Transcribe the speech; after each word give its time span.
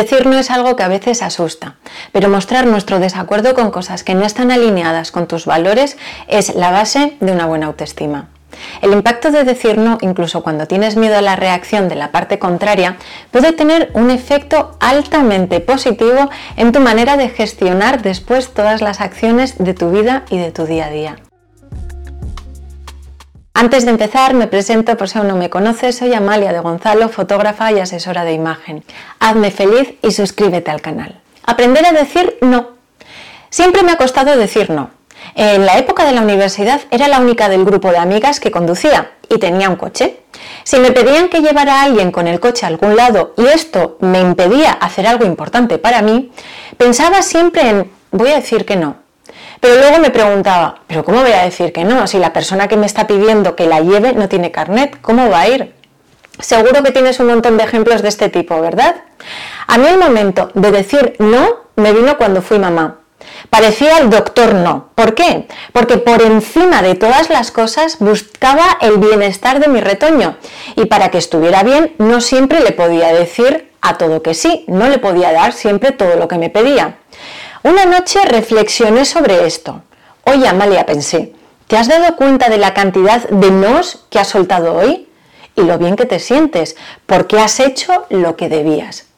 Decir 0.00 0.24
no 0.24 0.38
es 0.38 0.50
algo 0.50 0.76
que 0.76 0.82
a 0.82 0.88
veces 0.88 1.20
asusta, 1.20 1.74
pero 2.10 2.30
mostrar 2.30 2.66
nuestro 2.66 3.00
desacuerdo 3.00 3.52
con 3.52 3.70
cosas 3.70 4.02
que 4.02 4.14
no 4.14 4.24
están 4.24 4.50
alineadas 4.50 5.12
con 5.12 5.26
tus 5.26 5.44
valores 5.44 5.98
es 6.26 6.54
la 6.54 6.70
base 6.70 7.18
de 7.20 7.32
una 7.32 7.44
buena 7.44 7.66
autoestima. 7.66 8.30
El 8.80 8.94
impacto 8.94 9.30
de 9.30 9.44
decir 9.44 9.76
no, 9.76 9.98
incluso 10.00 10.42
cuando 10.42 10.66
tienes 10.66 10.96
miedo 10.96 11.18
a 11.18 11.20
la 11.20 11.36
reacción 11.36 11.90
de 11.90 11.96
la 11.96 12.12
parte 12.12 12.38
contraria, 12.38 12.96
puede 13.30 13.52
tener 13.52 13.90
un 13.92 14.10
efecto 14.10 14.74
altamente 14.80 15.60
positivo 15.60 16.30
en 16.56 16.72
tu 16.72 16.80
manera 16.80 17.18
de 17.18 17.28
gestionar 17.28 18.00
después 18.00 18.54
todas 18.54 18.80
las 18.80 19.02
acciones 19.02 19.58
de 19.58 19.74
tu 19.74 19.90
vida 19.90 20.24
y 20.30 20.38
de 20.38 20.50
tu 20.50 20.64
día 20.64 20.86
a 20.86 20.90
día. 20.90 21.16
Antes 23.60 23.84
de 23.84 23.90
empezar, 23.90 24.32
me 24.32 24.46
presento 24.46 24.96
por 24.96 25.10
si 25.10 25.18
aún 25.18 25.28
no 25.28 25.36
me 25.36 25.50
conoces, 25.50 25.98
soy 25.98 26.14
Amalia 26.14 26.50
de 26.50 26.60
Gonzalo, 26.60 27.10
fotógrafa 27.10 27.70
y 27.70 27.78
asesora 27.78 28.24
de 28.24 28.32
imagen. 28.32 28.82
Hazme 29.18 29.50
feliz 29.50 29.96
y 30.00 30.12
suscríbete 30.12 30.70
al 30.70 30.80
canal. 30.80 31.20
Aprender 31.44 31.84
a 31.84 31.92
decir 31.92 32.38
no. 32.40 32.68
Siempre 33.50 33.82
me 33.82 33.92
ha 33.92 33.98
costado 33.98 34.34
decir 34.38 34.70
no. 34.70 34.88
En 35.34 35.66
la 35.66 35.76
época 35.76 36.06
de 36.06 36.12
la 36.12 36.22
universidad 36.22 36.80
era 36.90 37.06
la 37.06 37.20
única 37.20 37.50
del 37.50 37.66
grupo 37.66 37.90
de 37.90 37.98
amigas 37.98 38.40
que 38.40 38.50
conducía 38.50 39.10
y 39.28 39.36
tenía 39.36 39.68
un 39.68 39.76
coche. 39.76 40.20
Si 40.64 40.78
me 40.78 40.92
pedían 40.92 41.28
que 41.28 41.42
llevara 41.42 41.80
a 41.80 41.82
alguien 41.82 42.12
con 42.12 42.28
el 42.28 42.40
coche 42.40 42.64
a 42.64 42.70
algún 42.70 42.96
lado 42.96 43.34
y 43.36 43.44
esto 43.44 43.98
me 44.00 44.20
impedía 44.20 44.72
hacer 44.72 45.06
algo 45.06 45.26
importante 45.26 45.76
para 45.76 46.00
mí, 46.00 46.32
pensaba 46.78 47.20
siempre 47.20 47.68
en 47.68 47.90
voy 48.10 48.30
a 48.30 48.36
decir 48.36 48.64
que 48.64 48.76
no. 48.76 48.99
Pero 49.60 49.74
luego 49.76 49.98
me 49.98 50.10
preguntaba, 50.10 50.80
¿pero 50.86 51.04
cómo 51.04 51.20
voy 51.20 51.32
a 51.32 51.44
decir 51.44 51.72
que 51.72 51.84
no? 51.84 52.06
Si 52.06 52.18
la 52.18 52.32
persona 52.32 52.66
que 52.66 52.76
me 52.76 52.86
está 52.86 53.06
pidiendo 53.06 53.56
que 53.56 53.66
la 53.66 53.80
lleve 53.80 54.14
no 54.14 54.28
tiene 54.28 54.50
carnet, 54.50 54.98
¿cómo 55.02 55.28
va 55.28 55.40
a 55.40 55.48
ir? 55.48 55.74
Seguro 56.38 56.82
que 56.82 56.92
tienes 56.92 57.20
un 57.20 57.26
montón 57.26 57.58
de 57.58 57.64
ejemplos 57.64 58.00
de 58.00 58.08
este 58.08 58.30
tipo, 58.30 58.58
¿verdad? 58.60 58.96
A 59.66 59.76
mí 59.76 59.86
el 59.86 59.98
momento 59.98 60.50
de 60.54 60.70
decir 60.70 61.14
no 61.18 61.56
me 61.76 61.92
vino 61.92 62.16
cuando 62.16 62.40
fui 62.40 62.58
mamá. 62.58 63.00
Parecía 63.50 63.98
el 63.98 64.08
doctor 64.08 64.54
no. 64.54 64.88
¿Por 64.94 65.14
qué? 65.14 65.46
Porque 65.72 65.98
por 65.98 66.22
encima 66.22 66.80
de 66.80 66.94
todas 66.94 67.28
las 67.28 67.50
cosas 67.50 67.98
buscaba 67.98 68.78
el 68.80 68.96
bienestar 68.98 69.60
de 69.60 69.68
mi 69.68 69.80
retoño 69.80 70.36
y 70.76 70.86
para 70.86 71.10
que 71.10 71.18
estuviera 71.18 71.62
bien 71.62 71.94
no 71.98 72.22
siempre 72.22 72.60
le 72.60 72.72
podía 72.72 73.12
decir 73.12 73.70
a 73.82 73.98
todo 73.98 74.22
que 74.22 74.34
sí, 74.34 74.64
no 74.68 74.88
le 74.88 74.98
podía 74.98 75.32
dar 75.32 75.52
siempre 75.52 75.92
todo 75.92 76.16
lo 76.16 76.28
que 76.28 76.38
me 76.38 76.50
pedía. 76.50 76.96
Una 77.62 77.84
noche 77.84 78.20
reflexioné 78.24 79.04
sobre 79.04 79.46
esto. 79.46 79.82
Oye, 80.24 80.48
Amalia, 80.48 80.86
pensé, 80.86 81.34
¿te 81.66 81.76
has 81.76 81.88
dado 81.88 82.16
cuenta 82.16 82.48
de 82.48 82.56
la 82.56 82.72
cantidad 82.72 83.28
de 83.28 83.50
nos 83.50 84.06
que 84.08 84.18
has 84.18 84.28
soltado 84.28 84.74
hoy? 84.74 85.08
Y 85.56 85.62
lo 85.62 85.76
bien 85.76 85.96
que 85.96 86.06
te 86.06 86.20
sientes, 86.20 86.76
porque 87.04 87.38
has 87.38 87.60
hecho 87.60 88.06
lo 88.08 88.36
que 88.36 88.48
debías. 88.48 89.08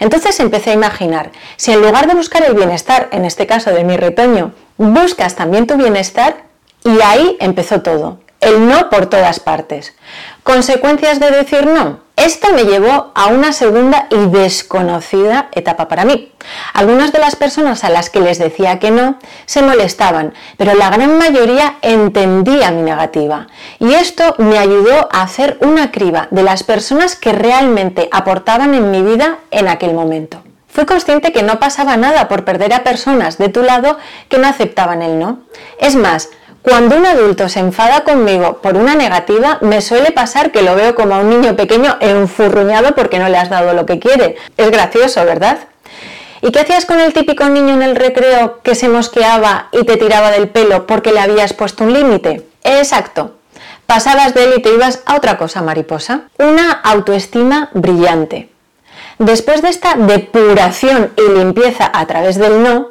Entonces 0.00 0.40
empecé 0.40 0.70
a 0.70 0.74
imaginar, 0.74 1.30
si 1.56 1.70
en 1.70 1.80
lugar 1.80 2.08
de 2.08 2.14
buscar 2.14 2.42
el 2.42 2.54
bienestar, 2.54 3.08
en 3.12 3.24
este 3.24 3.46
caso 3.46 3.70
de 3.70 3.84
mi 3.84 3.96
retoño, 3.96 4.50
buscas 4.78 5.36
también 5.36 5.68
tu 5.68 5.76
bienestar, 5.76 6.42
y 6.82 7.00
ahí 7.02 7.36
empezó 7.38 7.82
todo, 7.82 8.18
el 8.40 8.66
no 8.66 8.90
por 8.90 9.06
todas 9.06 9.38
partes. 9.38 9.94
¿Consecuencias 10.42 11.20
de 11.20 11.30
decir 11.30 11.66
no? 11.66 12.00
Esto 12.24 12.52
me 12.52 12.62
llevó 12.62 13.10
a 13.16 13.26
una 13.26 13.52
segunda 13.52 14.06
y 14.08 14.28
desconocida 14.28 15.48
etapa 15.50 15.88
para 15.88 16.04
mí. 16.04 16.30
Algunas 16.72 17.12
de 17.12 17.18
las 17.18 17.34
personas 17.34 17.82
a 17.82 17.90
las 17.90 18.10
que 18.10 18.20
les 18.20 18.38
decía 18.38 18.78
que 18.78 18.92
no 18.92 19.16
se 19.44 19.60
molestaban, 19.60 20.32
pero 20.56 20.72
la 20.74 20.88
gran 20.88 21.18
mayoría 21.18 21.78
entendía 21.82 22.70
mi 22.70 22.82
negativa. 22.82 23.48
Y 23.80 23.94
esto 23.94 24.36
me 24.38 24.60
ayudó 24.60 25.08
a 25.10 25.22
hacer 25.22 25.58
una 25.62 25.90
criba 25.90 26.28
de 26.30 26.44
las 26.44 26.62
personas 26.62 27.16
que 27.16 27.32
realmente 27.32 28.08
aportaban 28.12 28.72
en 28.74 28.92
mi 28.92 29.02
vida 29.02 29.38
en 29.50 29.66
aquel 29.66 29.92
momento. 29.92 30.44
Fui 30.68 30.86
consciente 30.86 31.32
que 31.32 31.42
no 31.42 31.58
pasaba 31.58 31.96
nada 31.96 32.28
por 32.28 32.44
perder 32.44 32.72
a 32.72 32.84
personas 32.84 33.36
de 33.36 33.48
tu 33.48 33.64
lado 33.64 33.98
que 34.28 34.38
no 34.38 34.46
aceptaban 34.46 35.02
el 35.02 35.18
no. 35.18 35.40
Es 35.80 35.96
más, 35.96 36.30
cuando 36.62 36.96
un 36.96 37.06
adulto 37.06 37.48
se 37.48 37.58
enfada 37.58 38.04
conmigo 38.04 38.58
por 38.62 38.76
una 38.76 38.94
negativa, 38.94 39.58
me 39.62 39.80
suele 39.80 40.12
pasar 40.12 40.52
que 40.52 40.62
lo 40.62 40.76
veo 40.76 40.94
como 40.94 41.16
a 41.16 41.18
un 41.18 41.30
niño 41.30 41.56
pequeño 41.56 41.96
enfurruñado 42.00 42.94
porque 42.94 43.18
no 43.18 43.28
le 43.28 43.36
has 43.36 43.50
dado 43.50 43.74
lo 43.74 43.84
que 43.84 43.98
quiere. 43.98 44.36
Es 44.56 44.70
gracioso, 44.70 45.24
¿verdad? 45.24 45.58
¿Y 46.40 46.52
qué 46.52 46.60
hacías 46.60 46.86
con 46.86 47.00
el 47.00 47.12
típico 47.12 47.48
niño 47.48 47.74
en 47.74 47.82
el 47.82 47.96
recreo 47.96 48.60
que 48.62 48.76
se 48.76 48.88
mosqueaba 48.88 49.68
y 49.72 49.84
te 49.84 49.96
tiraba 49.96 50.30
del 50.30 50.48
pelo 50.48 50.86
porque 50.86 51.12
le 51.12 51.20
habías 51.20 51.52
puesto 51.52 51.84
un 51.84 51.92
límite? 51.92 52.46
Exacto. 52.62 53.36
Pasabas 53.86 54.32
de 54.32 54.44
él 54.44 54.54
y 54.58 54.62
te 54.62 54.72
ibas 54.72 55.02
a 55.04 55.16
otra 55.16 55.36
cosa, 55.38 55.62
mariposa. 55.62 56.22
Una 56.38 56.70
autoestima 56.70 57.70
brillante. 57.74 58.50
Después 59.18 59.62
de 59.62 59.68
esta 59.68 59.94
depuración 59.94 61.12
y 61.16 61.38
limpieza 61.38 61.90
a 61.92 62.06
través 62.06 62.38
del 62.38 62.62
no, 62.62 62.90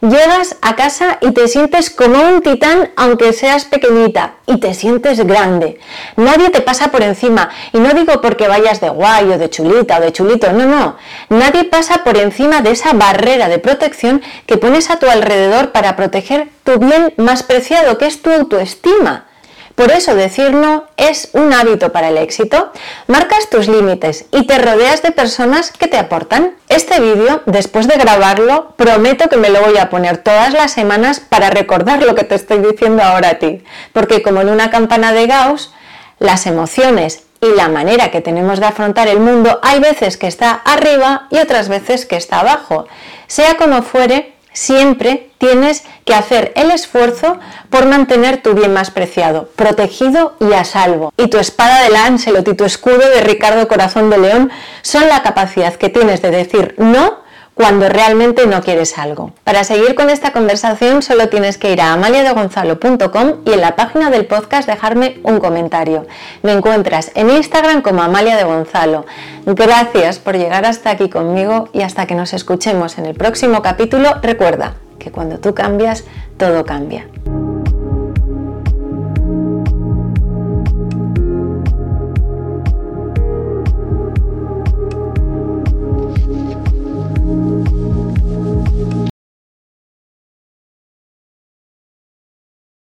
Llegas 0.00 0.56
a 0.60 0.76
casa 0.76 1.18
y 1.20 1.32
te 1.32 1.48
sientes 1.48 1.90
como 1.90 2.20
un 2.20 2.42
titán 2.42 2.90
aunque 2.96 3.32
seas 3.32 3.64
pequeñita 3.64 4.34
y 4.46 4.58
te 4.58 4.74
sientes 4.74 5.24
grande. 5.26 5.78
Nadie 6.16 6.50
te 6.50 6.60
pasa 6.60 6.90
por 6.90 7.02
encima 7.02 7.50
y 7.72 7.78
no 7.78 7.94
digo 7.94 8.20
porque 8.20 8.48
vayas 8.48 8.80
de 8.80 8.90
guay 8.90 9.30
o 9.30 9.38
de 9.38 9.50
chulita 9.50 9.98
o 9.98 10.00
de 10.00 10.12
chulito, 10.12 10.52
no, 10.52 10.66
no. 10.66 10.96
Nadie 11.28 11.64
pasa 11.64 12.04
por 12.04 12.16
encima 12.16 12.60
de 12.60 12.72
esa 12.72 12.92
barrera 12.92 13.48
de 13.48 13.58
protección 13.58 14.22
que 14.46 14.58
pones 14.58 14.90
a 14.90 14.98
tu 14.98 15.08
alrededor 15.08 15.72
para 15.72 15.96
proteger 15.96 16.48
tu 16.64 16.78
bien 16.78 17.14
más 17.16 17.42
preciado 17.42 17.98
que 17.98 18.06
es 18.06 18.20
tu 18.20 18.30
autoestima. 18.30 19.26
Por 19.74 19.90
eso 19.90 20.14
decir 20.14 20.52
no 20.52 20.84
es 20.96 21.30
un 21.32 21.52
hábito 21.52 21.90
para 21.90 22.08
el 22.08 22.18
éxito. 22.18 22.70
Marcas 23.08 23.50
tus 23.50 23.66
límites 23.66 24.26
y 24.30 24.46
te 24.46 24.58
rodeas 24.58 25.02
de 25.02 25.10
personas 25.10 25.72
que 25.72 25.88
te 25.88 25.98
aportan. 25.98 26.54
Este 26.68 27.00
vídeo, 27.00 27.42
después 27.46 27.88
de 27.88 27.96
grabarlo, 27.96 28.72
prometo 28.76 29.28
que 29.28 29.36
me 29.36 29.50
lo 29.50 29.60
voy 29.62 29.76
a 29.78 29.90
poner 29.90 30.18
todas 30.18 30.52
las 30.52 30.70
semanas 30.70 31.18
para 31.20 31.50
recordar 31.50 32.02
lo 32.02 32.14
que 32.14 32.22
te 32.22 32.36
estoy 32.36 32.58
diciendo 32.58 33.02
ahora 33.02 33.30
a 33.30 33.38
ti. 33.40 33.64
Porque 33.92 34.22
como 34.22 34.42
en 34.42 34.50
una 34.50 34.70
campana 34.70 35.12
de 35.12 35.26
Gauss, 35.26 35.72
las 36.20 36.46
emociones 36.46 37.24
y 37.40 37.56
la 37.56 37.68
manera 37.68 38.12
que 38.12 38.20
tenemos 38.20 38.60
de 38.60 38.66
afrontar 38.66 39.08
el 39.08 39.18
mundo 39.18 39.58
hay 39.62 39.80
veces 39.80 40.16
que 40.16 40.28
está 40.28 40.52
arriba 40.52 41.26
y 41.30 41.38
otras 41.38 41.68
veces 41.68 42.06
que 42.06 42.16
está 42.16 42.40
abajo. 42.40 42.86
Sea 43.26 43.56
como 43.56 43.82
fuere, 43.82 44.33
siempre 44.54 45.28
tienes 45.36 45.84
que 46.06 46.14
hacer 46.14 46.52
el 46.56 46.70
esfuerzo 46.70 47.38
por 47.68 47.84
mantener 47.84 48.42
tu 48.42 48.54
bien 48.54 48.72
más 48.72 48.90
preciado, 48.90 49.50
protegido 49.56 50.36
y 50.40 50.54
a 50.54 50.64
salvo. 50.64 51.12
Y 51.18 51.28
tu 51.28 51.38
espada 51.38 51.82
de 51.82 51.90
Lancelot 51.90 52.48
y 52.48 52.54
tu 52.54 52.64
escudo 52.64 52.96
de 52.96 53.20
Ricardo 53.20 53.68
Corazón 53.68 54.08
de 54.08 54.16
León 54.16 54.50
son 54.80 55.06
la 55.08 55.22
capacidad 55.22 55.74
que 55.74 55.90
tienes 55.90 56.22
de 56.22 56.30
decir 56.30 56.74
no 56.78 57.23
cuando 57.54 57.88
realmente 57.88 58.46
no 58.46 58.62
quieres 58.62 58.98
algo. 58.98 59.32
Para 59.44 59.64
seguir 59.64 59.94
con 59.94 60.10
esta 60.10 60.32
conversación 60.32 61.02
solo 61.02 61.28
tienes 61.28 61.58
que 61.58 61.72
ir 61.72 61.80
a 61.80 61.92
amaliadegonzalo.com 61.92 63.42
y 63.44 63.52
en 63.52 63.60
la 63.60 63.76
página 63.76 64.10
del 64.10 64.26
podcast 64.26 64.68
dejarme 64.68 65.20
un 65.22 65.38
comentario. 65.38 66.06
Me 66.42 66.52
encuentras 66.52 67.12
en 67.14 67.30
Instagram 67.30 67.82
como 67.82 68.02
Amalia 68.02 68.36
de 68.36 68.44
Gonzalo. 68.44 69.06
Gracias 69.46 70.18
por 70.18 70.36
llegar 70.36 70.64
hasta 70.64 70.90
aquí 70.90 71.08
conmigo 71.08 71.68
y 71.72 71.82
hasta 71.82 72.06
que 72.06 72.14
nos 72.14 72.32
escuchemos 72.32 72.98
en 72.98 73.06
el 73.06 73.14
próximo 73.14 73.62
capítulo, 73.62 74.14
recuerda 74.22 74.74
que 74.98 75.10
cuando 75.10 75.38
tú 75.38 75.54
cambias, 75.54 76.04
todo 76.38 76.64
cambia. 76.64 77.06